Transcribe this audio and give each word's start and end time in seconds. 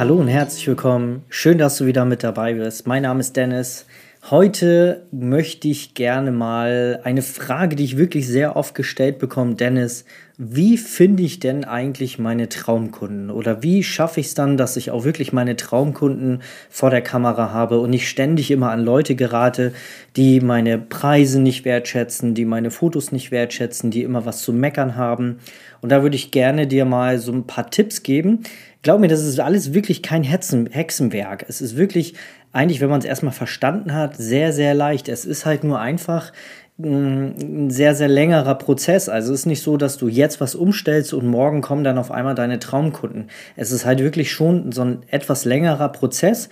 Hallo 0.00 0.14
und 0.14 0.28
herzlich 0.28 0.66
willkommen. 0.66 1.26
Schön, 1.28 1.58
dass 1.58 1.76
du 1.76 1.84
wieder 1.84 2.06
mit 2.06 2.22
dabei 2.24 2.54
bist. 2.54 2.86
Mein 2.86 3.02
Name 3.02 3.20
ist 3.20 3.36
Dennis. 3.36 3.84
Heute 4.30 5.06
möchte 5.10 5.68
ich 5.68 5.92
gerne 5.92 6.32
mal 6.32 7.00
eine 7.04 7.20
Frage, 7.20 7.76
die 7.76 7.84
ich 7.84 7.98
wirklich 7.98 8.26
sehr 8.26 8.56
oft 8.56 8.74
gestellt 8.74 9.18
bekomme, 9.18 9.56
Dennis, 9.56 10.06
wie 10.38 10.78
finde 10.78 11.22
ich 11.22 11.38
denn 11.38 11.64
eigentlich 11.64 12.18
meine 12.18 12.48
Traumkunden? 12.48 13.30
Oder 13.30 13.62
wie 13.62 13.82
schaffe 13.82 14.20
ich 14.20 14.28
es 14.28 14.34
dann, 14.34 14.56
dass 14.56 14.78
ich 14.78 14.90
auch 14.90 15.04
wirklich 15.04 15.34
meine 15.34 15.56
Traumkunden 15.56 16.40
vor 16.70 16.88
der 16.88 17.02
Kamera 17.02 17.52
habe 17.52 17.78
und 17.78 17.90
nicht 17.90 18.08
ständig 18.08 18.50
immer 18.50 18.70
an 18.70 18.82
Leute 18.82 19.16
gerate, 19.16 19.74
die 20.16 20.40
meine 20.40 20.78
Preise 20.78 21.40
nicht 21.40 21.66
wertschätzen, 21.66 22.34
die 22.34 22.46
meine 22.46 22.70
Fotos 22.70 23.12
nicht 23.12 23.30
wertschätzen, 23.30 23.90
die 23.90 24.02
immer 24.02 24.24
was 24.24 24.40
zu 24.40 24.54
meckern 24.54 24.96
haben? 24.96 25.40
Und 25.82 25.92
da 25.92 26.02
würde 26.02 26.16
ich 26.16 26.30
gerne 26.30 26.66
dir 26.66 26.86
mal 26.86 27.18
so 27.18 27.32
ein 27.32 27.46
paar 27.46 27.70
Tipps 27.70 28.02
geben, 28.02 28.44
Glaub 28.82 29.00
mir, 29.00 29.08
das 29.08 29.22
ist 29.22 29.38
alles 29.40 29.74
wirklich 29.74 30.02
kein 30.02 30.22
Hexen, 30.22 30.66
Hexenwerk. 30.70 31.44
Es 31.48 31.60
ist 31.60 31.76
wirklich, 31.76 32.14
eigentlich, 32.52 32.80
wenn 32.80 32.88
man 32.88 33.00
es 33.00 33.04
erstmal 33.04 33.34
verstanden 33.34 33.92
hat, 33.94 34.16
sehr, 34.16 34.54
sehr 34.54 34.72
leicht. 34.72 35.08
Es 35.10 35.26
ist 35.26 35.44
halt 35.44 35.64
nur 35.64 35.78
einfach 35.78 36.32
mm, 36.78 36.86
ein 36.86 37.70
sehr, 37.70 37.94
sehr 37.94 38.08
längerer 38.08 38.54
Prozess. 38.54 39.10
Also 39.10 39.34
es 39.34 39.40
ist 39.40 39.46
nicht 39.46 39.62
so, 39.62 39.76
dass 39.76 39.98
du 39.98 40.08
jetzt 40.08 40.40
was 40.40 40.54
umstellst 40.54 41.12
und 41.12 41.26
morgen 41.26 41.60
kommen 41.60 41.84
dann 41.84 41.98
auf 41.98 42.10
einmal 42.10 42.34
deine 42.34 42.58
Traumkunden. 42.58 43.28
Es 43.54 43.70
ist 43.70 43.84
halt 43.84 43.98
wirklich 43.98 44.32
schon 44.32 44.72
so 44.72 44.80
ein 44.80 45.02
etwas 45.08 45.44
längerer 45.44 45.90
Prozess. 45.90 46.48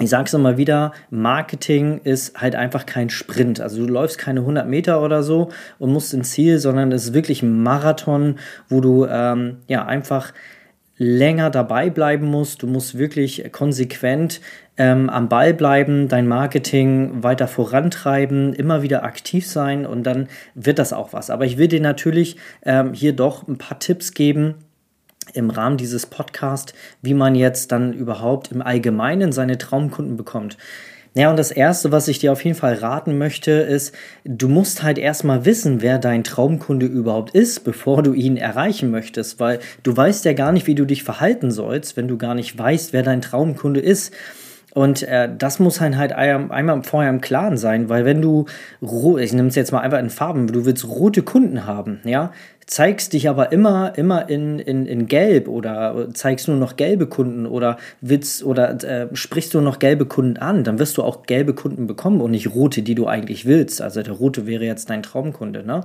Ich 0.00 0.08
sage 0.08 0.24
es 0.24 0.34
immer 0.34 0.56
wieder, 0.56 0.92
Marketing 1.10 2.00
ist 2.04 2.40
halt 2.40 2.56
einfach 2.56 2.86
kein 2.86 3.10
Sprint. 3.10 3.60
Also 3.60 3.86
du 3.86 3.92
läufst 3.92 4.16
keine 4.16 4.40
100 4.40 4.66
Meter 4.66 5.02
oder 5.02 5.22
so 5.22 5.50
und 5.78 5.92
musst 5.92 6.14
ins 6.14 6.30
Ziel, 6.30 6.58
sondern 6.58 6.90
es 6.90 7.04
ist 7.04 7.14
wirklich 7.14 7.42
ein 7.42 7.62
Marathon, 7.62 8.38
wo 8.70 8.80
du 8.80 9.06
ähm, 9.06 9.58
ja 9.68 9.84
einfach 9.84 10.32
länger 10.96 11.50
dabei 11.50 11.90
bleiben 11.90 12.26
musst. 12.26 12.62
Du 12.62 12.66
musst 12.66 12.96
wirklich 12.96 13.50
konsequent 13.52 14.40
ähm, 14.76 15.10
am 15.10 15.28
Ball 15.28 15.54
bleiben, 15.54 16.08
dein 16.08 16.26
Marketing 16.26 17.22
weiter 17.22 17.48
vorantreiben, 17.48 18.52
immer 18.52 18.82
wieder 18.82 19.04
aktiv 19.04 19.46
sein 19.46 19.86
und 19.86 20.04
dann 20.04 20.28
wird 20.54 20.78
das 20.78 20.92
auch 20.92 21.12
was. 21.12 21.30
Aber 21.30 21.44
ich 21.44 21.58
will 21.58 21.68
dir 21.68 21.80
natürlich 21.80 22.36
ähm, 22.64 22.92
hier 22.92 23.12
doch 23.12 23.46
ein 23.46 23.58
paar 23.58 23.78
Tipps 23.78 24.14
geben, 24.14 24.54
im 25.32 25.50
Rahmen 25.50 25.78
dieses 25.78 26.06
Podcasts, 26.06 26.74
wie 27.00 27.14
man 27.14 27.34
jetzt 27.34 27.72
dann 27.72 27.92
überhaupt 27.92 28.52
im 28.52 28.60
Allgemeinen 28.60 29.32
seine 29.32 29.58
Traumkunden 29.58 30.16
bekommt. 30.16 30.58
Ja, 31.16 31.30
und 31.30 31.38
das 31.38 31.52
Erste, 31.52 31.92
was 31.92 32.08
ich 32.08 32.18
dir 32.18 32.32
auf 32.32 32.42
jeden 32.44 32.56
Fall 32.56 32.74
raten 32.74 33.18
möchte, 33.18 33.52
ist, 33.52 33.94
du 34.24 34.48
musst 34.48 34.82
halt 34.82 34.98
erstmal 34.98 35.44
wissen, 35.44 35.80
wer 35.80 36.00
dein 36.00 36.24
Traumkunde 36.24 36.86
überhaupt 36.86 37.36
ist, 37.36 37.62
bevor 37.62 38.02
du 38.02 38.14
ihn 38.14 38.36
erreichen 38.36 38.90
möchtest, 38.90 39.38
weil 39.38 39.60
du 39.84 39.96
weißt 39.96 40.24
ja 40.24 40.32
gar 40.32 40.50
nicht, 40.50 40.66
wie 40.66 40.74
du 40.74 40.84
dich 40.84 41.04
verhalten 41.04 41.52
sollst, 41.52 41.96
wenn 41.96 42.08
du 42.08 42.18
gar 42.18 42.34
nicht 42.34 42.58
weißt, 42.58 42.92
wer 42.92 43.04
dein 43.04 43.22
Traumkunde 43.22 43.78
ist. 43.78 44.12
Und 44.74 45.04
äh, 45.04 45.28
das 45.38 45.60
muss 45.60 45.80
halt, 45.80 45.96
halt 45.96 46.12
einmal 46.12 46.82
vorher 46.82 47.08
im 47.08 47.20
Klaren 47.20 47.56
sein, 47.56 47.88
weil 47.88 48.04
wenn 48.04 48.20
du, 48.20 48.46
ich 48.80 49.32
nehme 49.32 49.48
es 49.48 49.54
jetzt 49.54 49.70
mal 49.70 49.80
einfach 49.80 50.00
in 50.00 50.10
Farben, 50.10 50.48
du 50.48 50.66
willst 50.66 50.86
rote 50.88 51.22
Kunden 51.22 51.64
haben, 51.64 52.00
ja, 52.04 52.32
zeigst 52.66 53.12
dich 53.12 53.28
aber 53.28 53.52
immer, 53.52 53.96
immer 53.96 54.28
in, 54.28 54.58
in, 54.58 54.86
in 54.86 55.06
Gelb 55.06 55.46
oder 55.46 56.08
zeigst 56.12 56.48
nur 56.48 56.56
noch 56.56 56.74
gelbe 56.74 57.06
Kunden 57.06 57.46
oder 57.46 57.76
willst 58.00 58.42
oder 58.42 58.82
äh, 58.82 59.14
sprichst 59.14 59.54
du 59.54 59.60
noch 59.60 59.78
gelbe 59.78 60.06
Kunden 60.06 60.38
an, 60.38 60.64
dann 60.64 60.80
wirst 60.80 60.96
du 60.96 61.04
auch 61.04 61.22
gelbe 61.24 61.54
Kunden 61.54 61.86
bekommen 61.86 62.20
und 62.20 62.32
nicht 62.32 62.52
rote, 62.52 62.82
die 62.82 62.96
du 62.96 63.06
eigentlich 63.06 63.46
willst. 63.46 63.80
Also 63.80 64.02
der 64.02 64.14
rote 64.14 64.46
wäre 64.46 64.64
jetzt 64.64 64.90
dein 64.90 65.04
Traumkunde. 65.04 65.64
Ne? 65.64 65.82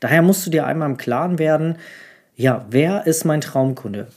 Daher 0.00 0.20
musst 0.20 0.44
du 0.44 0.50
dir 0.50 0.66
einmal 0.66 0.90
im 0.90 0.98
Klaren 0.98 1.38
werden, 1.38 1.76
ja, 2.34 2.66
wer 2.68 3.06
ist 3.06 3.24
mein 3.24 3.40
Traumkunde? 3.40 4.08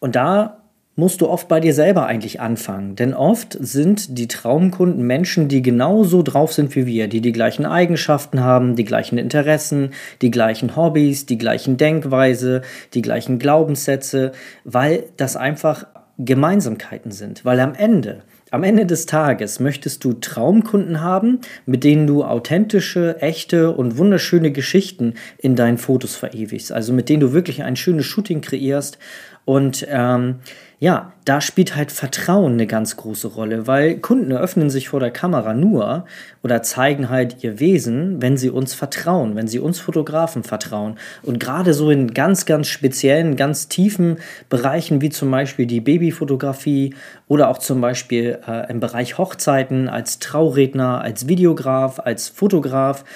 Und 0.00 0.16
da 0.16 0.63
musst 0.96 1.20
du 1.20 1.28
oft 1.28 1.48
bei 1.48 1.60
dir 1.60 1.74
selber 1.74 2.06
eigentlich 2.06 2.40
anfangen. 2.40 2.96
Denn 2.96 3.14
oft 3.14 3.56
sind 3.60 4.16
die 4.18 4.28
Traumkunden 4.28 5.04
Menschen, 5.06 5.48
die 5.48 5.62
genauso 5.62 6.22
drauf 6.22 6.52
sind 6.52 6.74
wie 6.76 6.86
wir, 6.86 7.08
die 7.08 7.20
die 7.20 7.32
gleichen 7.32 7.66
Eigenschaften 7.66 8.40
haben, 8.40 8.76
die 8.76 8.84
gleichen 8.84 9.18
Interessen, 9.18 9.90
die 10.22 10.30
gleichen 10.30 10.76
Hobbys, 10.76 11.26
die 11.26 11.38
gleichen 11.38 11.76
Denkweise, 11.76 12.62
die 12.94 13.02
gleichen 13.02 13.38
Glaubenssätze, 13.38 14.32
weil 14.64 15.04
das 15.16 15.36
einfach 15.36 15.86
Gemeinsamkeiten 16.18 17.10
sind. 17.10 17.44
Weil 17.44 17.58
am 17.58 17.74
Ende, 17.74 18.22
am 18.52 18.62
Ende 18.62 18.86
des 18.86 19.06
Tages 19.06 19.58
möchtest 19.58 20.04
du 20.04 20.12
Traumkunden 20.12 21.00
haben, 21.00 21.40
mit 21.66 21.82
denen 21.82 22.06
du 22.06 22.22
authentische, 22.22 23.20
echte 23.20 23.72
und 23.72 23.98
wunderschöne 23.98 24.52
Geschichten 24.52 25.14
in 25.38 25.56
deinen 25.56 25.78
Fotos 25.78 26.14
verewigst. 26.14 26.70
Also 26.70 26.92
mit 26.92 27.08
denen 27.08 27.20
du 27.20 27.32
wirklich 27.32 27.64
ein 27.64 27.74
schönes 27.74 28.06
Shooting 28.06 28.42
kreierst 28.42 28.98
und 29.44 29.84
ähm, 29.90 30.36
ja, 30.84 31.14
da 31.24 31.40
spielt 31.40 31.76
halt 31.76 31.90
Vertrauen 31.90 32.52
eine 32.52 32.66
ganz 32.66 32.98
große 32.98 33.28
Rolle, 33.28 33.66
weil 33.66 33.96
Kunden 33.96 34.32
öffnen 34.32 34.68
sich 34.68 34.90
vor 34.90 35.00
der 35.00 35.10
Kamera 35.10 35.54
nur 35.54 36.04
oder 36.42 36.62
zeigen 36.62 37.08
halt 37.08 37.42
ihr 37.42 37.58
Wesen, 37.58 38.20
wenn 38.20 38.36
sie 38.36 38.50
uns 38.50 38.74
vertrauen, 38.74 39.34
wenn 39.34 39.48
sie 39.48 39.60
uns 39.60 39.80
Fotografen 39.80 40.42
vertrauen. 40.42 40.98
Und 41.22 41.40
gerade 41.40 41.72
so 41.72 41.90
in 41.90 42.12
ganz, 42.12 42.44
ganz 42.44 42.66
speziellen, 42.66 43.34
ganz 43.36 43.68
tiefen 43.68 44.18
Bereichen 44.50 45.00
wie 45.00 45.08
zum 45.08 45.30
Beispiel 45.30 45.64
die 45.64 45.80
Babyfotografie 45.80 46.94
oder 47.28 47.48
auch 47.48 47.56
zum 47.56 47.80
Beispiel 47.80 48.40
äh, 48.46 48.70
im 48.70 48.80
Bereich 48.80 49.16
Hochzeiten 49.16 49.88
als 49.88 50.18
Trauredner, 50.18 51.00
als 51.00 51.26
Videograf, 51.26 51.98
als 51.98 52.28
Fotograf, 52.28 53.06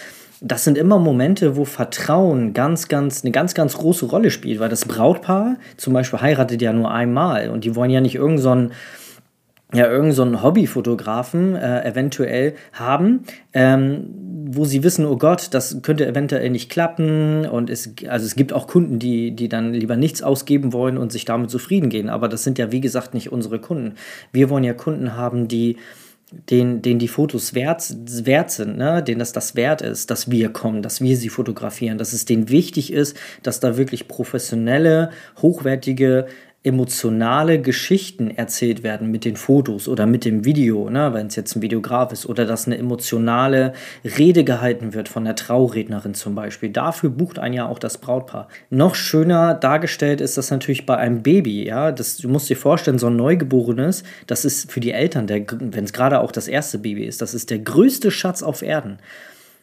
das 0.40 0.64
sind 0.64 0.78
immer 0.78 0.98
Momente, 0.98 1.56
wo 1.56 1.64
Vertrauen 1.64 2.54
ganz, 2.54 2.88
ganz, 2.88 3.24
eine 3.24 3.32
ganz, 3.32 3.54
ganz 3.54 3.76
große 3.76 4.06
Rolle 4.06 4.30
spielt, 4.30 4.60
weil 4.60 4.68
das 4.68 4.84
Brautpaar 4.84 5.56
zum 5.76 5.92
Beispiel 5.92 6.20
heiratet 6.20 6.62
ja 6.62 6.72
nur 6.72 6.90
einmal 6.90 7.50
und 7.50 7.64
die 7.64 7.74
wollen 7.74 7.90
ja 7.90 8.00
nicht 8.00 8.14
irgendeinen 8.14 8.68
so 8.68 8.74
ja, 9.74 9.86
irgend 9.86 10.14
so 10.14 10.42
Hobbyfotografen 10.42 11.54
äh, 11.54 11.84
eventuell 11.84 12.54
haben, 12.72 13.24
ähm, 13.52 14.06
wo 14.50 14.64
sie 14.64 14.82
wissen, 14.82 15.04
oh 15.04 15.18
Gott, 15.18 15.48
das 15.52 15.82
könnte 15.82 16.06
eventuell 16.06 16.48
nicht 16.48 16.70
klappen 16.70 17.44
und 17.44 17.68
es, 17.68 17.92
also 18.08 18.24
es 18.24 18.34
gibt 18.34 18.54
auch 18.54 18.66
Kunden, 18.66 18.98
die, 18.98 19.32
die 19.32 19.50
dann 19.50 19.74
lieber 19.74 19.96
nichts 19.96 20.22
ausgeben 20.22 20.72
wollen 20.72 20.96
und 20.96 21.12
sich 21.12 21.26
damit 21.26 21.50
zufrieden 21.50 21.90
gehen, 21.90 22.08
aber 22.08 22.28
das 22.28 22.44
sind 22.44 22.58
ja, 22.58 22.72
wie 22.72 22.80
gesagt, 22.80 23.12
nicht 23.12 23.30
unsere 23.30 23.58
Kunden. 23.58 23.96
Wir 24.32 24.48
wollen 24.48 24.64
ja 24.64 24.72
Kunden 24.72 25.16
haben, 25.16 25.48
die 25.48 25.76
den, 26.30 26.82
den 26.82 26.98
die 26.98 27.08
Fotos 27.08 27.54
wert, 27.54 27.94
wert 28.24 28.50
sind, 28.50 28.76
ne? 28.76 29.02
denen 29.02 29.18
das 29.18 29.32
das 29.32 29.54
wert 29.54 29.80
ist, 29.82 30.10
dass 30.10 30.30
wir 30.30 30.50
kommen, 30.50 30.82
dass 30.82 31.00
wir 31.00 31.16
sie 31.16 31.28
fotografieren, 31.28 31.98
dass 31.98 32.12
es 32.12 32.24
denen 32.24 32.50
wichtig 32.50 32.92
ist, 32.92 33.16
dass 33.42 33.60
da 33.60 33.76
wirklich 33.76 34.08
professionelle, 34.08 35.10
hochwertige 35.40 36.26
emotionale 36.64 37.60
Geschichten 37.60 38.30
erzählt 38.30 38.82
werden 38.82 39.10
mit 39.12 39.24
den 39.24 39.36
Fotos 39.36 39.86
oder 39.86 40.06
mit 40.06 40.24
dem 40.24 40.44
Video, 40.44 40.90
ne, 40.90 41.14
wenn 41.14 41.28
es 41.28 41.36
jetzt 41.36 41.54
ein 41.54 41.62
Videograf 41.62 42.12
ist, 42.12 42.26
oder 42.26 42.46
dass 42.46 42.66
eine 42.66 42.76
emotionale 42.76 43.74
Rede 44.04 44.42
gehalten 44.42 44.92
wird 44.92 45.08
von 45.08 45.24
der 45.24 45.36
Traurednerin 45.36 46.14
zum 46.14 46.34
Beispiel. 46.34 46.70
Dafür 46.70 47.10
bucht 47.10 47.38
ein 47.38 47.52
ja 47.52 47.68
auch 47.68 47.78
das 47.78 47.98
Brautpaar. 47.98 48.48
Noch 48.70 48.96
schöner 48.96 49.54
dargestellt 49.54 50.20
ist 50.20 50.36
das 50.36 50.50
natürlich 50.50 50.84
bei 50.84 50.96
einem 50.96 51.22
Baby, 51.22 51.64
ja. 51.64 51.92
Das, 51.92 52.16
du 52.16 52.28
musst 52.28 52.50
dir 52.50 52.56
vorstellen, 52.56 52.98
so 52.98 53.06
ein 53.06 53.16
Neugeborenes, 53.16 54.02
das 54.26 54.44
ist 54.44 54.72
für 54.72 54.80
die 54.80 54.92
Eltern, 54.92 55.28
wenn 55.28 55.84
es 55.84 55.92
gerade 55.92 56.20
auch 56.20 56.32
das 56.32 56.48
erste 56.48 56.78
Baby 56.78 57.04
ist, 57.04 57.22
das 57.22 57.34
ist 57.34 57.50
der 57.50 57.60
größte 57.60 58.10
Schatz 58.10 58.42
auf 58.42 58.62
Erden. 58.62 58.98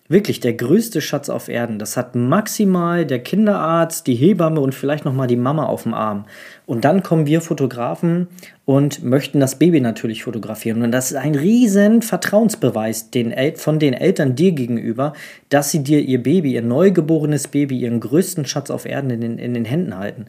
Wirklich 0.07 0.39
der 0.39 0.53
größte 0.53 1.01
Schatz 1.01 1.29
auf 1.29 1.49
Erden. 1.49 1.79
Das 1.79 1.97
hat 1.97 2.13
maximal 2.13 3.07
der 3.07 3.23
Kinderarzt, 3.23 4.05
die 4.05 4.13
Hebamme 4.13 4.61
und 4.61 4.75
vielleicht 4.75 5.03
nochmal 5.03 5.25
die 5.25 5.35
Mama 5.35 5.65
auf 5.65 5.81
dem 5.81 5.95
Arm. 5.95 6.25
Und 6.67 6.85
dann 6.85 7.01
kommen 7.01 7.25
wir 7.25 7.41
Fotografen 7.41 8.27
und 8.65 9.03
möchten 9.03 9.39
das 9.39 9.57
Baby 9.57 9.81
natürlich 9.81 10.23
fotografieren. 10.23 10.83
Und 10.83 10.91
das 10.91 11.09
ist 11.09 11.17
ein 11.17 11.33
riesen 11.33 12.03
Vertrauensbeweis 12.03 13.09
den 13.09 13.33
von 13.55 13.79
den 13.79 13.95
Eltern 13.95 14.35
dir 14.35 14.51
gegenüber, 14.51 15.13
dass 15.49 15.71
sie 15.71 15.81
dir 15.81 16.01
ihr 16.01 16.21
Baby, 16.21 16.53
ihr 16.53 16.61
neugeborenes 16.61 17.47
Baby, 17.47 17.79
ihren 17.79 17.99
größten 17.99 18.45
Schatz 18.45 18.69
auf 18.69 18.85
Erden 18.85 19.09
in 19.09 19.21
den, 19.21 19.39
in 19.39 19.55
den 19.55 19.65
Händen 19.65 19.97
halten. 19.97 20.27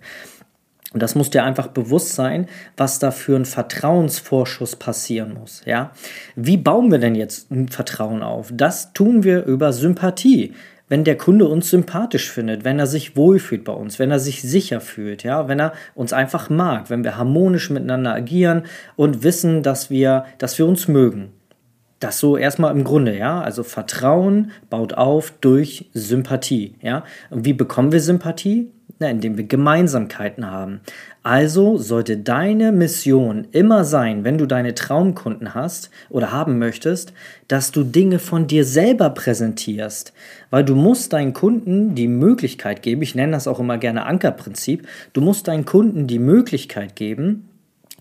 Und 0.97 1.03
das 1.03 1.15
muss 1.15 1.29
dir 1.29 1.45
einfach 1.45 1.67
bewusst 1.67 2.15
sein, 2.15 2.47
was 2.79 2.99
da 2.99 3.11
für 3.11 3.37
ein 3.37 3.45
Vertrauensvorschuss 3.45 4.77
passieren 4.77 5.35
muss. 5.35 5.61
Ja? 5.67 5.91
Wie 6.37 6.57
bauen 6.57 6.91
wir 6.91 6.99
denn 6.99 7.15
jetzt 7.15 7.51
ein 7.51 7.69
Vertrauen 7.69 8.23
auf? 8.23 8.51
Das 8.51 8.95
tun 8.95 9.23
wir 9.23 9.45
über 9.45 9.75
Sympathie. 9.75 10.55
wenn 10.89 11.05
der 11.05 11.19
Kunde 11.19 11.47
uns 11.49 11.69
sympathisch 11.69 12.31
findet, 12.31 12.65
wenn 12.65 12.79
er 12.79 12.87
sich 12.87 13.15
wohlfühlt 13.15 13.65
bei 13.65 13.75
uns, 13.75 13.99
wenn 13.99 14.11
er 14.11 14.21
sich 14.21 14.41
sicher 14.41 14.81
fühlt, 14.81 15.23
ja, 15.23 15.49
wenn 15.49 15.61
er 15.61 15.75
uns 15.95 16.15
einfach 16.15 16.49
mag, 16.49 16.89
wenn 16.89 17.05
wir 17.05 17.19
harmonisch 17.19 17.69
miteinander 17.69 18.15
agieren 18.15 18.63
und 18.95 19.23
wissen, 19.23 19.63
dass 19.63 19.91
wir, 19.91 20.25
dass 20.39 20.59
wir 20.59 20.67
uns 20.67 20.89
mögen. 20.89 21.33
Das 21.99 22.21
so 22.21 22.39
erstmal 22.39 22.73
im 22.75 22.85
Grunde, 22.85 23.19
ja. 23.19 23.43
Also 23.43 23.65
Vertrauen 23.65 24.51
baut 24.71 24.95
auf 24.95 25.35
durch 25.43 25.91
Sympathie, 25.93 26.77
ja. 26.81 27.05
Und 27.29 27.45
wie 27.45 27.53
bekommen 27.53 27.93
wir 27.93 28.01
Sympathie? 28.01 28.71
Na, 28.99 29.11
indem 29.11 29.37
wir 29.37 29.45
Gemeinsamkeiten 29.45 30.51
haben. 30.51 30.81
Also 31.23 31.77
sollte 31.77 32.17
deine 32.17 32.73
Mission 32.73 33.47
immer 33.53 33.85
sein, 33.85 34.25
wenn 34.25 34.39
du 34.39 34.47
deine 34.47 34.75
Traumkunden 34.75 35.55
hast 35.55 35.91
oder 36.09 36.33
haben 36.33 36.59
möchtest, 36.59 37.13
dass 37.47 37.73
du 37.73 37.85
Dinge 37.85 38.19
von 38.19 38.47
dir 38.47 38.65
selber 38.65 39.11
präsentierst. 39.11 40.15
Weil 40.49 40.65
du 40.65 40.75
musst 40.75 41.13
deinen 41.13 41.35
Kunden 41.35 41.95
die 41.95 42.09
Möglichkeit 42.09 42.81
geben, 42.81 43.03
ich 43.03 43.15
nenne 43.15 43.33
das 43.33 43.47
auch 43.47 43.61
immer 43.61 43.77
gerne 43.77 44.07
Ankerprinzip, 44.07 44.89
du 45.13 45.21
musst 45.21 45.49
deinen 45.49 45.67
Kunden 45.67 46.07
die 46.07 46.19
Möglichkeit 46.19 46.97
geben, 46.97 47.51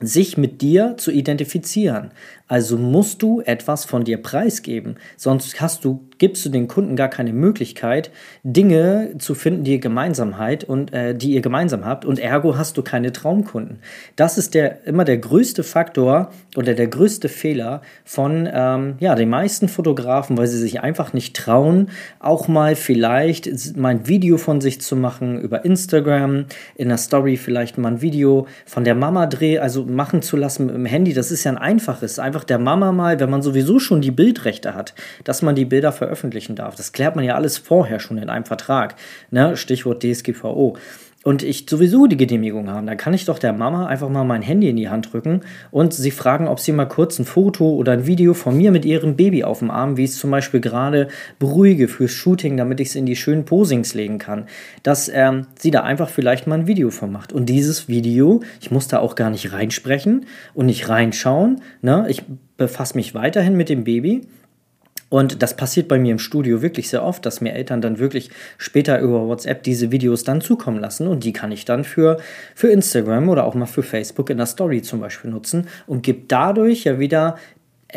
sich 0.01 0.37
mit 0.37 0.61
dir 0.61 0.95
zu 0.97 1.11
identifizieren. 1.11 2.11
Also 2.47 2.77
musst 2.77 3.23
du 3.23 3.41
etwas 3.41 3.85
von 3.85 4.03
dir 4.03 4.21
preisgeben, 4.21 4.97
sonst 5.17 5.59
hast 5.61 5.83
du, 5.83 6.07
gibst 6.19 6.45
du 6.45 6.49
den 6.49 6.67
Kunden 6.67 6.95
gar 6.95 7.07
keine 7.07 7.33
Möglichkeit, 7.33 8.11
Dinge 8.43 9.15
zu 9.17 9.33
finden, 9.33 9.63
die 9.63 9.73
ihr 9.73 9.79
Gemeinsamkeit 9.79 10.63
und 10.63 10.93
äh, 10.93 11.15
die 11.15 11.31
ihr 11.31 11.41
gemeinsam 11.41 11.85
habt 11.85 12.05
und 12.05 12.19
ergo 12.19 12.55
hast 12.55 12.77
du 12.77 12.83
keine 12.83 13.11
Traumkunden. 13.11 13.79
Das 14.15 14.37
ist 14.37 14.53
der 14.53 14.85
immer 14.85 15.05
der 15.05 15.17
größte 15.17 15.63
Faktor 15.63 16.31
oder 16.55 16.75
der 16.75 16.87
größte 16.87 17.29
Fehler 17.29 17.81
von 18.03 18.47
ähm, 18.51 18.95
ja 18.99 19.15
den 19.15 19.29
meisten 19.29 19.67
Fotografen, 19.67 20.37
weil 20.37 20.47
sie 20.47 20.59
sich 20.59 20.81
einfach 20.81 21.13
nicht 21.13 21.35
trauen, 21.35 21.89
auch 22.19 22.47
mal 22.47 22.75
vielleicht 22.75 23.75
mal 23.75 23.89
ein 23.89 24.07
Video 24.07 24.37
von 24.37 24.61
sich 24.61 24.81
zu 24.81 24.95
machen 24.95 25.39
über 25.39 25.65
Instagram, 25.65 26.45
in 26.75 26.89
der 26.89 26.97
Story 26.97 27.37
vielleicht 27.37 27.79
mal 27.79 27.93
ein 27.93 28.01
Video 28.01 28.45
von 28.65 28.83
der 28.83 28.93
Mama 28.95 29.25
dreh, 29.25 29.57
also 29.57 29.83
machen 29.83 30.21
zu 30.21 30.37
lassen 30.37 30.67
mit 30.67 30.75
dem 30.75 30.85
Handy. 30.85 31.13
Das 31.13 31.31
ist 31.31 31.43
ja 31.43 31.51
ein 31.51 31.57
einfaches, 31.57 32.19
einfach 32.19 32.34
einfach 32.35 32.43
der 32.43 32.59
Mama 32.59 32.91
mal, 32.91 33.19
wenn 33.19 33.29
man 33.29 33.41
sowieso 33.41 33.79
schon 33.79 34.01
die 34.01 34.11
Bildrechte 34.11 34.75
hat, 34.75 34.93
dass 35.23 35.41
man 35.41 35.55
die 35.55 35.63
Bilder 35.63 35.93
veröffentlichen 35.93 36.55
darf. 36.55 36.75
Das 36.75 36.91
klärt 36.91 37.15
man 37.15 37.23
ja 37.23 37.35
alles 37.35 37.57
vorher 37.57 38.01
schon 38.01 38.17
in 38.17 38.29
einem 38.29 38.43
Vertrag. 38.43 38.95
Ne? 39.31 39.55
Stichwort 39.55 40.03
DSGVO 40.03 40.75
und 41.25 41.41
ich 41.41 41.65
sowieso 41.67 42.05
die 42.05 42.17
Genehmigung 42.17 42.69
habe, 42.69 42.85
dann 42.85 42.97
kann 42.97 43.15
ich 43.15 43.25
doch 43.25 43.39
der 43.39 43.51
Mama 43.51 43.87
einfach 43.87 44.09
mal 44.09 44.23
mein 44.23 44.43
Handy 44.43 44.69
in 44.69 44.75
die 44.75 44.89
Hand 44.89 45.11
drücken 45.11 45.41
und 45.71 45.91
sie 45.91 46.11
fragen, 46.11 46.47
ob 46.47 46.59
sie 46.59 46.71
mal 46.71 46.85
kurz 46.85 47.17
ein 47.17 47.25
Foto 47.25 47.67
oder 47.71 47.93
ein 47.93 48.05
Video 48.05 48.35
von 48.35 48.55
mir 48.55 48.71
mit 48.71 48.85
ihrem 48.85 49.15
Baby 49.15 49.43
auf 49.43 49.57
dem 49.57 49.71
Arm, 49.71 49.97
wie 49.97 50.03
ich 50.03 50.11
es 50.11 50.19
zum 50.19 50.29
Beispiel 50.29 50.61
gerade 50.61 51.07
beruhige 51.39 51.87
fürs 51.87 52.11
Shooting, 52.11 52.57
damit 52.57 52.79
ich 52.79 52.89
es 52.89 52.95
in 52.95 53.07
die 53.07 53.15
schönen 53.15 53.43
Posings 53.43 53.95
legen 53.95 54.19
kann, 54.19 54.45
dass 54.83 55.09
ähm, 55.09 55.47
sie 55.57 55.71
da 55.71 55.81
einfach 55.81 56.09
vielleicht 56.09 56.45
mal 56.45 56.59
ein 56.59 56.67
Video 56.67 56.91
von 56.91 57.11
macht. 57.11 57.33
Und 57.33 57.47
dieses 57.47 57.87
Video, 57.87 58.43
ich 58.61 58.69
muss 58.69 58.87
da 58.87 58.99
auch 58.99 59.15
gar 59.15 59.31
nicht 59.31 59.51
reinsprechen 59.51 60.27
und 60.53 60.67
nicht 60.67 60.89
reinschauen, 60.89 61.59
ne? 61.81 62.05
ich 62.07 62.21
befasse 62.55 62.95
mich 62.95 63.15
weiterhin 63.15 63.57
mit 63.57 63.69
dem 63.69 63.83
Baby 63.83 64.21
und 65.15 65.41
das 65.41 65.55
passiert 65.55 65.87
bei 65.87 65.97
mir 65.97 66.11
im 66.11 66.19
Studio 66.19 66.61
wirklich 66.61 66.89
sehr 66.89 67.01
oft, 67.01 67.25
dass 67.25 67.39
mir 67.39 67.53
Eltern 67.53 67.79
dann 67.79 67.99
wirklich 67.99 68.31
später 68.57 68.99
über 68.99 69.25
WhatsApp 69.25 69.63
diese 69.63 69.89
Videos 69.89 70.25
dann 70.25 70.41
zukommen 70.41 70.81
lassen 70.81 71.07
und 71.07 71.23
die 71.23 71.31
kann 71.31 71.53
ich 71.53 71.63
dann 71.63 71.85
für, 71.85 72.17
für 72.53 72.67
Instagram 72.67 73.29
oder 73.29 73.45
auch 73.45 73.55
mal 73.55 73.65
für 73.65 73.81
Facebook 73.81 74.29
in 74.29 74.35
der 74.35 74.45
Story 74.45 74.81
zum 74.81 74.99
Beispiel 74.99 75.31
nutzen 75.31 75.69
und 75.87 76.03
gebe 76.03 76.23
dadurch 76.27 76.83
ja 76.83 76.99
wieder 76.99 77.37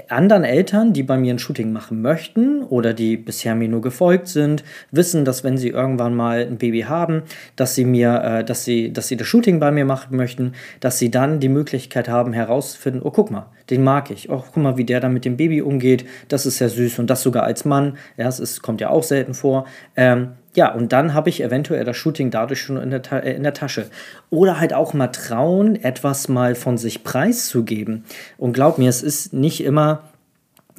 anderen 0.09 0.45
Eltern, 0.45 0.93
die 0.93 1.03
bei 1.03 1.17
mir 1.17 1.35
ein 1.35 1.39
Shooting 1.39 1.73
machen 1.73 2.03
möchten 2.03 2.63
oder 2.63 2.95
die 2.95 3.17
bisher 3.17 3.55
mir 3.55 3.69
nur 3.69 3.81
gefolgt 3.81 4.29
sind, 4.29 4.65
wissen, 4.91 5.25
dass 5.25 5.45
wenn 5.45 5.59
sie 5.59 5.69
irgendwann 5.69 6.15
mal 6.15 6.41
ein 6.41 6.59
Baby 6.59 6.83
haben, 6.83 7.23
dass 7.57 7.75
sie 7.75 7.85
mir, 7.85 8.23
äh, 8.23 8.45
dass 8.45 8.65
sie, 8.65 8.93
dass 8.93 9.09
sie 9.09 9.17
das 9.17 9.27
Shooting 9.27 9.61
bei 9.61 9.71
mir 9.71 9.85
machen 9.85 10.17
möchten, 10.17 10.53
dass 10.81 10.99
sie 10.99 11.11
dann 11.11 11.41
die 11.41 11.49
Möglichkeit 11.49 12.09
haben 12.09 12.33
herauszufinden, 12.33 13.03
oh 13.03 13.11
guck 13.11 13.31
mal, 13.31 13.47
den 13.71 13.85
mag 13.85 14.11
ich, 14.11 14.31
oh 14.31 14.43
guck 14.45 14.63
mal, 14.63 14.77
wie 14.77 14.85
der 14.85 15.01
da 15.01 15.09
mit 15.09 15.25
dem 15.25 15.37
Baby 15.37 15.63
umgeht, 15.63 16.07
das 16.29 16.47
ist 16.47 16.59
ja 16.59 16.69
süß 16.69 16.99
und 16.99 17.09
das 17.09 17.23
sogar 17.23 17.45
als 17.45 17.65
Mann, 17.65 17.99
ja, 18.17 18.29
es 18.29 18.41
ist, 18.41 18.63
kommt 18.63 18.81
ja 18.81 18.91
auch 18.91 19.03
selten 19.03 19.35
vor. 19.35 19.67
Ähm, 19.97 20.33
ja, 20.59 20.73
und 20.75 20.93
dann 20.93 21.15
habe 21.15 21.29
ich 21.29 21.41
eventuell 21.41 21.85
das 21.85 21.97
Shooting 21.97 22.33
dadurch 22.33 22.61
schon 22.63 22.79
in 22.79 22.91
der, 22.91 23.13
äh, 23.13 23.37
in 23.37 23.45
der 23.45 23.55
Tasche. 23.55 23.87
Oder 24.29 24.59
halt 24.59 24.75
auch 24.75 24.93
mal 24.93 25.07
trauen, 25.07 25.77
etwas 25.77 26.27
mal 26.27 26.57
von 26.57 26.77
sich 26.79 27.05
preiszugeben. 27.05 28.03
Und 28.39 28.55
glaub 28.55 28.77
mir, 28.77 28.89
es 28.89 29.05
ist 29.05 29.33
nicht 29.33 29.63
immer, 29.63 30.03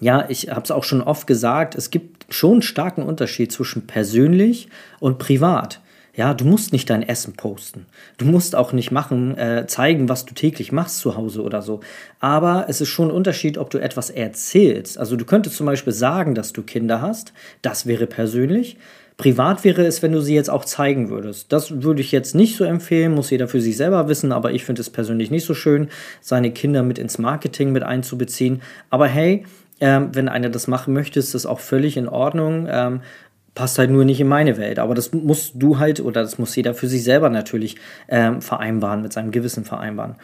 ja, 0.01 0.25
ich 0.27 0.49
habe 0.49 0.63
es 0.63 0.71
auch 0.71 0.83
schon 0.83 1.01
oft 1.01 1.27
gesagt, 1.27 1.75
es 1.75 1.91
gibt 1.91 2.25
schon 2.27 2.55
einen 2.55 2.61
starken 2.61 3.03
Unterschied 3.03 3.53
zwischen 3.53 3.87
persönlich 3.87 4.67
und 4.99 5.17
privat. 5.17 5.79
Ja, 6.13 6.33
du 6.33 6.43
musst 6.43 6.73
nicht 6.73 6.89
dein 6.89 7.07
Essen 7.07 7.37
posten. 7.37 7.85
Du 8.17 8.25
musst 8.25 8.53
auch 8.57 8.73
nicht 8.73 8.91
machen, 8.91 9.37
äh, 9.37 9.65
zeigen, 9.65 10.09
was 10.09 10.25
du 10.25 10.33
täglich 10.33 10.73
machst 10.73 10.97
zu 10.97 11.15
Hause 11.15 11.41
oder 11.41 11.61
so. 11.61 11.79
Aber 12.19 12.65
es 12.67 12.81
ist 12.81 12.89
schon 12.89 13.07
ein 13.07 13.15
Unterschied, 13.15 13.57
ob 13.57 13.69
du 13.69 13.77
etwas 13.77 14.09
erzählst. 14.09 14.97
Also 14.97 15.15
du 15.15 15.23
könntest 15.23 15.55
zum 15.55 15.67
Beispiel 15.67 15.93
sagen, 15.93 16.35
dass 16.35 16.51
du 16.51 16.63
Kinder 16.63 17.01
hast. 17.01 17.31
Das 17.61 17.85
wäre 17.85 18.07
persönlich. 18.07 18.75
Privat 19.19 19.65
wäre 19.65 19.85
es, 19.85 20.01
wenn 20.01 20.13
du 20.13 20.21
sie 20.21 20.33
jetzt 20.33 20.49
auch 20.49 20.63
zeigen 20.63 21.09
würdest. 21.09 21.51
Das 21.51 21.83
würde 21.83 21.99
ich 21.99 22.13
jetzt 22.13 22.35
nicht 22.35 22.55
so 22.55 22.63
empfehlen, 22.63 23.13
muss 23.13 23.29
jeder 23.29 23.49
für 23.49 23.59
sich 23.59 23.75
selber 23.75 24.07
wissen, 24.07 24.31
aber 24.31 24.53
ich 24.53 24.63
finde 24.63 24.81
es 24.81 24.89
persönlich 24.89 25.29
nicht 25.29 25.45
so 25.45 25.53
schön, 25.53 25.89
seine 26.21 26.51
Kinder 26.51 26.83
mit 26.83 26.97
ins 26.97 27.17
Marketing 27.17 27.73
mit 27.73 27.83
einzubeziehen. 27.83 28.61
Aber 28.89 29.07
hey, 29.07 29.45
ähm, 29.81 30.11
wenn 30.13 30.29
einer 30.29 30.49
das 30.49 30.67
machen 30.67 30.93
möchte, 30.93 31.19
ist 31.19 31.35
das 31.35 31.45
auch 31.45 31.59
völlig 31.59 31.97
in 31.97 32.07
Ordnung. 32.07 32.67
Ähm, 32.71 33.01
passt 33.55 33.77
halt 33.77 33.91
nur 33.91 34.05
nicht 34.05 34.21
in 34.21 34.27
meine 34.29 34.57
Welt. 34.57 34.79
Aber 34.79 34.95
das 34.95 35.11
musst 35.11 35.51
du 35.55 35.79
halt 35.79 35.99
oder 35.99 36.21
das 36.21 36.37
muss 36.37 36.55
jeder 36.55 36.73
für 36.73 36.87
sich 36.87 37.03
selber 37.03 37.29
natürlich 37.29 37.75
ähm, 38.07 38.41
vereinbaren, 38.41 39.01
mit 39.01 39.11
seinem 39.11 39.31
Gewissen 39.31 39.65
vereinbaren. 39.65 40.15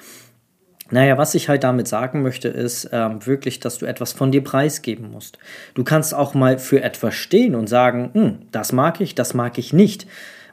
Naja, 0.92 1.18
was 1.18 1.34
ich 1.34 1.50
halt 1.50 1.64
damit 1.64 1.88
sagen 1.88 2.22
möchte, 2.22 2.48
ist 2.48 2.90
ähm, 2.92 3.26
wirklich, 3.26 3.60
dass 3.60 3.80
du 3.80 3.88
etwas 3.88 4.14
von 4.14 4.32
dir 4.32 4.44
preisgeben 4.44 5.10
musst. 5.12 5.40
Du 5.74 5.84
kannst 5.84 6.14
auch 6.14 6.36
mal 6.36 6.60
für 6.60 6.84
etwas 6.84 7.16
stehen 7.16 7.56
und 7.56 7.68
sagen, 7.68 8.12
hm, 8.14 8.38
das 8.52 8.72
mag 8.72 9.02
ich, 9.02 9.16
das 9.16 9.34
mag 9.34 9.58
ich 9.58 9.74
nicht. 9.74 10.06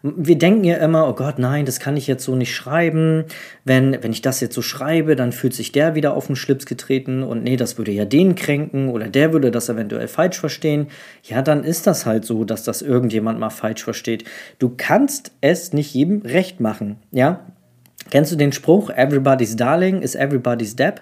Wir 0.02 0.36
denken 0.36 0.64
ja 0.64 0.78
immer, 0.78 1.08
oh 1.08 1.12
Gott, 1.12 1.38
nein, 1.38 1.64
das 1.64 1.78
kann 1.78 1.96
ich 1.96 2.08
jetzt 2.08 2.24
so 2.24 2.34
nicht 2.34 2.56
schreiben. 2.56 3.24
Wenn, 3.64 4.02
wenn 4.02 4.10
ich 4.10 4.22
das 4.22 4.40
jetzt 4.40 4.54
so 4.54 4.62
schreibe, 4.62 5.14
dann 5.16 5.32
fühlt 5.32 5.54
sich 5.54 5.70
der 5.70 5.94
wieder 5.94 6.14
auf 6.14 6.26
den 6.26 6.34
Schlips 6.34 6.66
getreten 6.66 7.22
und 7.22 7.44
nee, 7.44 7.56
das 7.56 7.78
würde 7.78 7.92
ja 7.92 8.04
den 8.04 8.34
kränken 8.34 8.88
oder 8.88 9.08
der 9.08 9.32
würde 9.32 9.52
das 9.52 9.68
eventuell 9.68 10.08
falsch 10.08 10.40
verstehen. 10.40 10.88
Ja, 11.22 11.42
dann 11.42 11.62
ist 11.62 11.86
das 11.86 12.04
halt 12.04 12.24
so, 12.24 12.44
dass 12.44 12.64
das 12.64 12.82
irgendjemand 12.82 13.38
mal 13.38 13.50
falsch 13.50 13.84
versteht. 13.84 14.24
Du 14.58 14.72
kannst 14.76 15.30
es 15.40 15.72
nicht 15.72 15.94
jedem 15.94 16.22
recht 16.22 16.58
machen, 16.58 16.96
ja? 17.12 17.46
Kennst 18.10 18.32
du 18.32 18.36
den 18.36 18.52
Spruch, 18.52 18.90
everybody's 18.90 19.56
darling 19.56 20.02
is 20.02 20.14
everybody's 20.14 20.76
deb? 20.76 21.00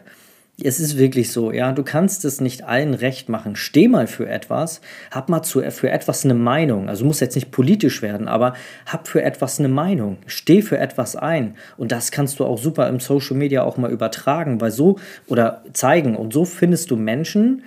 Es 0.62 0.78
ist 0.78 0.98
wirklich 0.98 1.32
so, 1.32 1.52
ja, 1.52 1.72
du 1.72 1.82
kannst 1.82 2.24
es 2.26 2.40
nicht 2.40 2.64
allen 2.64 2.92
recht 2.92 3.30
machen. 3.30 3.56
Steh 3.56 3.88
mal 3.88 4.06
für 4.06 4.28
etwas, 4.28 4.82
hab 5.10 5.30
mal 5.30 5.42
zu, 5.42 5.62
für 5.70 5.90
etwas 5.90 6.24
eine 6.24 6.34
Meinung. 6.34 6.90
Also 6.90 7.06
muss 7.06 7.20
jetzt 7.20 7.34
nicht 7.34 7.50
politisch 7.50 8.02
werden, 8.02 8.28
aber 8.28 8.52
hab 8.84 9.08
für 9.08 9.22
etwas 9.22 9.58
eine 9.58 9.68
Meinung. 9.68 10.18
Steh 10.26 10.60
für 10.60 10.76
etwas 10.76 11.16
ein. 11.16 11.56
Und 11.78 11.92
das 11.92 12.10
kannst 12.10 12.38
du 12.40 12.44
auch 12.44 12.58
super 12.58 12.88
im 12.88 13.00
Social 13.00 13.36
Media 13.36 13.62
auch 13.62 13.78
mal 13.78 13.90
übertragen, 13.90 14.60
weil 14.60 14.70
so 14.70 14.98
oder 15.28 15.64
zeigen. 15.72 16.14
Und 16.14 16.34
so 16.34 16.44
findest 16.44 16.90
du 16.90 16.96
Menschen, 16.96 17.62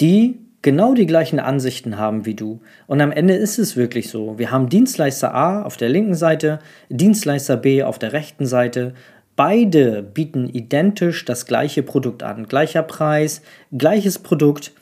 die 0.00 0.38
genau 0.62 0.94
die 0.94 1.06
gleichen 1.06 1.40
Ansichten 1.40 1.98
haben 1.98 2.24
wie 2.24 2.34
du. 2.34 2.60
Und 2.86 3.00
am 3.00 3.12
Ende 3.12 3.34
ist 3.34 3.58
es 3.58 3.76
wirklich 3.76 4.08
so. 4.08 4.38
Wir 4.38 4.50
haben 4.50 4.68
Dienstleister 4.68 5.34
A 5.34 5.62
auf 5.62 5.76
der 5.76 5.88
linken 5.88 6.14
Seite, 6.14 6.60
Dienstleister 6.88 7.56
B 7.56 7.82
auf 7.82 7.98
der 7.98 8.12
rechten 8.12 8.46
Seite. 8.46 8.94
Beide 9.36 10.02
bieten 10.02 10.48
identisch 10.48 11.24
das 11.24 11.46
gleiche 11.46 11.82
Produkt 11.82 12.22
an. 12.22 12.46
Gleicher 12.46 12.82
Preis, 12.82 13.42
gleiches 13.76 14.18
Produkt. 14.18 14.72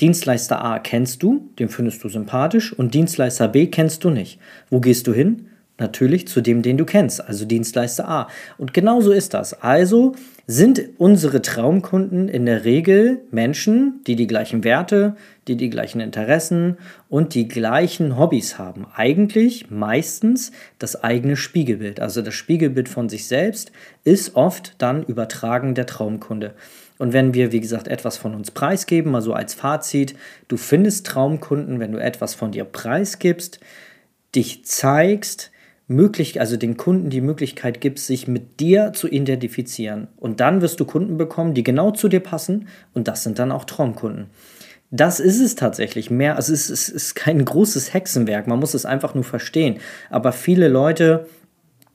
Dienstleister 0.00 0.64
A 0.64 0.78
kennst 0.78 1.22
du, 1.22 1.50
den 1.58 1.68
findest 1.68 2.02
du 2.02 2.08
sympathisch, 2.08 2.72
und 2.72 2.94
Dienstleister 2.94 3.48
B 3.48 3.66
kennst 3.66 4.04
du 4.04 4.10
nicht. 4.10 4.40
Wo 4.70 4.80
gehst 4.80 5.06
du 5.06 5.12
hin? 5.12 5.48
Natürlich 5.76 6.28
zu 6.28 6.40
dem, 6.40 6.62
den 6.62 6.76
du 6.76 6.84
kennst, 6.84 7.26
also 7.26 7.44
Dienstleister 7.44 8.08
A. 8.08 8.28
Und 8.58 8.72
genau 8.72 9.00
so 9.00 9.12
ist 9.12 9.34
das. 9.34 9.54
Also 9.62 10.14
sind 10.50 10.82
unsere 10.98 11.42
Traumkunden 11.42 12.28
in 12.28 12.44
der 12.44 12.64
Regel 12.64 13.20
Menschen, 13.30 14.00
die 14.08 14.16
die 14.16 14.26
gleichen 14.26 14.64
Werte, 14.64 15.14
die 15.46 15.56
die 15.56 15.70
gleichen 15.70 16.00
Interessen 16.00 16.76
und 17.08 17.34
die 17.34 17.46
gleichen 17.46 18.18
Hobbys 18.18 18.58
haben. 18.58 18.84
Eigentlich 18.92 19.70
meistens 19.70 20.50
das 20.80 21.04
eigene 21.04 21.36
Spiegelbild. 21.36 22.00
Also 22.00 22.20
das 22.20 22.34
Spiegelbild 22.34 22.88
von 22.88 23.08
sich 23.08 23.28
selbst 23.28 23.70
ist 24.02 24.34
oft 24.34 24.74
dann 24.78 25.04
übertragen 25.04 25.76
der 25.76 25.86
Traumkunde. 25.86 26.54
Und 26.98 27.12
wenn 27.12 27.32
wir, 27.32 27.52
wie 27.52 27.60
gesagt, 27.60 27.86
etwas 27.86 28.16
von 28.16 28.34
uns 28.34 28.50
preisgeben, 28.50 29.14
also 29.14 29.32
als 29.32 29.54
Fazit, 29.54 30.16
du 30.48 30.56
findest 30.56 31.06
Traumkunden, 31.06 31.78
wenn 31.78 31.92
du 31.92 31.98
etwas 31.98 32.34
von 32.34 32.50
dir 32.50 32.64
preisgibst, 32.64 33.60
dich 34.34 34.64
zeigst, 34.64 35.52
möglich, 35.90 36.40
also 36.40 36.56
den 36.56 36.76
Kunden 36.76 37.10
die 37.10 37.20
Möglichkeit 37.20 37.80
gibst, 37.80 38.06
sich 38.06 38.28
mit 38.28 38.60
dir 38.60 38.92
zu 38.92 39.08
identifizieren. 39.08 40.08
Und 40.16 40.40
dann 40.40 40.62
wirst 40.62 40.78
du 40.78 40.84
Kunden 40.84 41.18
bekommen, 41.18 41.52
die 41.52 41.64
genau 41.64 41.90
zu 41.90 42.08
dir 42.08 42.20
passen 42.20 42.68
und 42.94 43.08
das 43.08 43.24
sind 43.24 43.38
dann 43.38 43.50
auch 43.50 43.64
Traumkunden. 43.64 44.26
Das 44.92 45.20
ist 45.20 45.40
es 45.40 45.54
tatsächlich. 45.54 46.10
Mehr, 46.10 46.36
also 46.36 46.52
es 46.52 46.70
ist, 46.70 46.88
es 46.88 46.88
ist 46.88 47.14
kein 47.14 47.44
großes 47.44 47.92
Hexenwerk. 47.94 48.46
Man 48.46 48.58
muss 48.58 48.74
es 48.74 48.86
einfach 48.86 49.14
nur 49.14 49.22
verstehen. 49.22 49.78
Aber 50.10 50.32
viele 50.32 50.66
Leute 50.68 51.26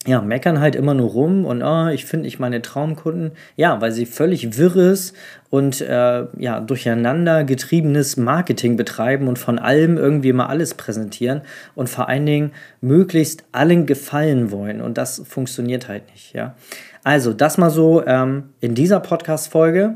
ja, 0.06 0.22
meckern 0.22 0.60
halt 0.60 0.76
immer 0.76 0.94
nur 0.94 1.10
rum 1.10 1.46
und 1.46 1.64
oh, 1.64 1.88
ich 1.88 2.06
finde 2.06 2.26
nicht 2.26 2.40
meine 2.40 2.62
Traumkunden. 2.62 3.32
Ja, 3.56 3.82
weil 3.82 3.92
sie 3.92 4.06
völlig 4.06 4.58
wirres 4.58 5.14
und 5.50 5.82
äh, 5.82 6.26
ja, 6.38 6.60
durcheinander 6.60 7.44
getriebenes 7.44 8.16
Marketing 8.18 8.78
betreiben 8.78 9.28
und 9.28 9.40
von 9.40 9.58
allem 9.58 9.98
irgendwie 9.98 10.34
mal 10.34 10.46
alles 10.46 10.76
präsentieren 10.76 11.42
und 11.74 11.90
vor 11.90 12.08
allen 12.08 12.26
Dingen 12.26 12.52
möglichst 12.82 13.46
allen 13.52 13.86
gefallen 13.86 14.52
wollen. 14.52 14.82
Und 14.82 14.98
das 14.98 15.24
funktioniert 15.28 15.88
halt 15.88 16.12
nicht, 16.12 16.34
ja. 16.34 16.56
Also, 17.04 17.34
das 17.34 17.58
mal 17.58 17.70
so 17.70 18.06
ähm, 18.06 18.50
in 18.62 18.74
dieser 18.74 19.00
Podcast-Folge. 19.00 19.96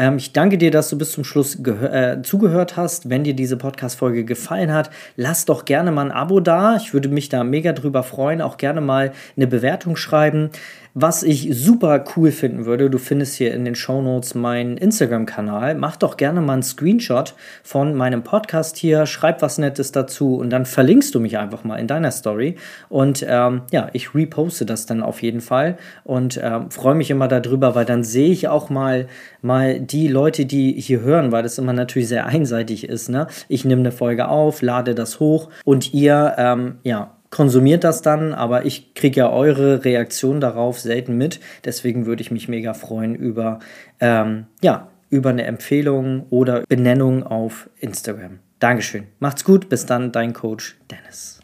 Ähm, 0.00 0.16
ich 0.16 0.32
danke 0.32 0.56
dir, 0.56 0.70
dass 0.70 0.88
du 0.88 0.96
bis 0.96 1.12
zum 1.12 1.24
Schluss 1.24 1.56
äh, 1.56 2.22
zugehört 2.22 2.78
hast. 2.78 3.10
Wenn 3.10 3.22
dir 3.22 3.34
diese 3.34 3.58
Podcast-Folge 3.58 4.24
gefallen 4.24 4.72
hat, 4.72 4.88
lass 5.16 5.44
doch 5.44 5.66
gerne 5.66 5.92
mal 5.92 6.06
ein 6.06 6.10
Abo 6.10 6.40
da. 6.40 6.76
Ich 6.76 6.94
würde 6.94 7.10
mich 7.10 7.28
da 7.28 7.44
mega 7.44 7.74
drüber 7.74 8.02
freuen. 8.02 8.40
Auch 8.40 8.56
gerne 8.56 8.80
mal 8.80 9.12
eine 9.36 9.46
Bewertung 9.46 9.96
schreiben. 9.96 10.48
Was 10.94 11.22
ich 11.22 11.48
super 11.52 12.04
cool 12.16 12.32
finden 12.32 12.66
würde, 12.66 12.90
du 12.90 12.98
findest 12.98 13.36
hier 13.36 13.54
in 13.54 13.64
den 13.64 13.76
Show 13.76 14.02
Notes 14.02 14.34
meinen 14.34 14.76
Instagram-Kanal. 14.76 15.76
Mach 15.76 15.94
doch 15.94 16.16
gerne 16.16 16.40
mal 16.40 16.54
einen 16.54 16.64
Screenshot 16.64 17.34
von 17.62 17.94
meinem 17.94 18.24
Podcast 18.24 18.76
hier, 18.76 19.06
schreib 19.06 19.40
was 19.40 19.58
Nettes 19.58 19.92
dazu 19.92 20.34
und 20.34 20.50
dann 20.50 20.66
verlinkst 20.66 21.14
du 21.14 21.20
mich 21.20 21.38
einfach 21.38 21.62
mal 21.62 21.76
in 21.76 21.86
deiner 21.86 22.10
Story. 22.10 22.56
Und 22.88 23.24
ähm, 23.28 23.62
ja, 23.70 23.88
ich 23.92 24.16
reposte 24.16 24.66
das 24.66 24.86
dann 24.86 25.04
auf 25.04 25.22
jeden 25.22 25.40
Fall 25.40 25.78
und 26.02 26.40
ähm, 26.42 26.72
freue 26.72 26.96
mich 26.96 27.12
immer 27.12 27.28
darüber, 27.28 27.76
weil 27.76 27.84
dann 27.84 28.02
sehe 28.02 28.32
ich 28.32 28.48
auch 28.48 28.68
mal, 28.68 29.06
mal 29.42 29.78
die 29.78 30.08
Leute, 30.08 30.44
die 30.44 30.72
hier 30.72 31.02
hören, 31.02 31.30
weil 31.30 31.44
das 31.44 31.58
immer 31.58 31.72
natürlich 31.72 32.08
sehr 32.08 32.26
einseitig 32.26 32.88
ist. 32.88 33.08
Ne? 33.08 33.28
Ich 33.46 33.64
nehme 33.64 33.82
eine 33.82 33.92
Folge 33.92 34.26
auf, 34.26 34.60
lade 34.60 34.96
das 34.96 35.20
hoch 35.20 35.50
und 35.64 35.94
ihr, 35.94 36.34
ähm, 36.36 36.78
ja, 36.82 37.14
konsumiert 37.30 37.84
das 37.84 38.02
dann, 38.02 38.34
aber 38.34 38.66
ich 38.66 38.94
kriege 38.94 39.20
ja 39.20 39.30
eure 39.30 39.84
Reaktion 39.84 40.40
darauf 40.40 40.80
selten 40.80 41.16
mit. 41.16 41.40
Deswegen 41.64 42.06
würde 42.06 42.22
ich 42.22 42.30
mich 42.30 42.48
mega 42.48 42.74
freuen 42.74 43.14
über, 43.14 43.60
ähm, 44.00 44.46
ja, 44.62 44.88
über 45.08 45.30
eine 45.30 45.44
Empfehlung 45.44 46.26
oder 46.30 46.64
Benennung 46.68 47.22
auf 47.24 47.70
Instagram. 47.78 48.38
Dankeschön. 48.58 49.04
Macht's 49.18 49.44
gut. 49.44 49.68
Bis 49.68 49.86
dann, 49.86 50.12
dein 50.12 50.32
Coach 50.32 50.76
Dennis. 50.90 51.40